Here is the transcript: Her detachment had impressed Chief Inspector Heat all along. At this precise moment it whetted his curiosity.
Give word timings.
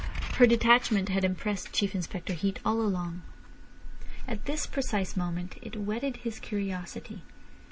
Her 0.39 0.47
detachment 0.47 1.09
had 1.09 1.23
impressed 1.23 1.73
Chief 1.73 1.93
Inspector 1.93 2.33
Heat 2.33 2.57
all 2.65 2.81
along. 2.81 3.21
At 4.27 4.45
this 4.45 4.65
precise 4.65 5.15
moment 5.15 5.57
it 5.61 5.75
whetted 5.79 6.17
his 6.17 6.39
curiosity. 6.39 7.21